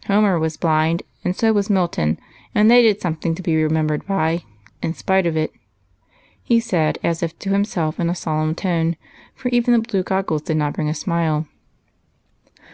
[0.06, 2.20] "Homer was blind, and so was Milton,
[2.54, 4.42] and they did something to be remembered by,
[4.82, 5.50] in spite of it,"
[6.42, 8.96] he said, as if to himself, in a solemn tone,
[9.34, 11.46] for even the blue goggles did not bring a smile.